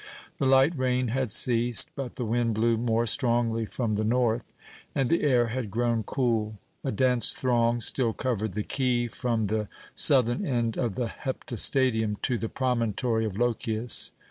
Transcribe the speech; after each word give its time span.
The 0.39 0.47
light 0.47 0.75
rain 0.75 1.09
had 1.09 1.29
ceased, 1.29 1.89
but 1.95 2.15
the 2.15 2.25
wind 2.25 2.55
blew 2.55 2.75
more 2.75 3.05
strongly 3.05 3.67
from 3.67 3.93
the 3.93 4.03
north, 4.03 4.51
and 4.95 5.11
the 5.11 5.21
air 5.21 5.49
had 5.49 5.69
grown 5.69 6.01
cool. 6.01 6.57
A 6.83 6.91
dense 6.91 7.33
throng 7.33 7.79
still 7.81 8.11
covered 8.11 8.55
the 8.55 8.63
quay 8.63 9.09
from 9.09 9.45
the 9.45 9.69
southern 9.93 10.43
end 10.43 10.75
of 10.75 10.95
the 10.95 11.05
Heptastadium 11.05 12.15
to 12.23 12.39
the 12.39 12.49
promontory 12.49 13.25
of 13.27 13.37
Lochias. 13.37 14.11